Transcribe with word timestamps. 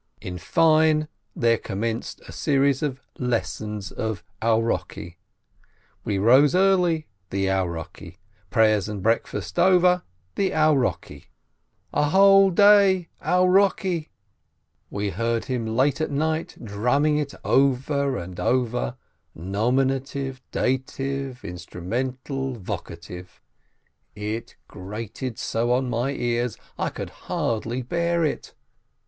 In 0.19 0.39
fine, 0.39 1.07
there 1.35 1.59
commenced 1.59 2.21
a 2.21 2.31
series 2.31 2.81
of 2.81 3.01
"lessons," 3.19 3.91
of 3.91 4.23
ourokki. 4.41 5.17
We 6.03 6.17
rose 6.17 6.55
early— 6.55 7.05
the 7.29 7.51
ourokki! 7.51 8.17
Prayers 8.49 8.89
and 8.89 9.03
breakfast 9.03 9.59
over— 9.59 10.01
the 10.37 10.53
ourokki. 10.53 11.25
A 11.93 12.05
whole 12.09 12.49
day— 12.49 13.09
ourokki. 13.23 14.09
168 14.89 14.89
SHOLOM 14.89 14.97
ALECHEM 14.97 14.97
One 14.97 15.11
heard 15.27 15.45
him 15.45 15.65
late 15.77 16.01
at 16.01 16.09
night 16.09 16.57
drumming 16.63 17.17
it 17.19 17.35
over 17.43 18.17
and 18.17 18.39
over: 18.39 18.97
Nominative— 19.35 20.41
dative— 20.51 21.45
instrumental— 21.45 22.55
vocative! 22.55 23.39
It 24.15 24.55
grated 24.67 25.37
so 25.37 25.71
on 25.71 25.91
my 25.91 26.09
ears! 26.13 26.57
I 26.79 26.89
could 26.89 27.11
hardly 27.27 27.83
bear 27.83 28.25
it. 28.25 28.55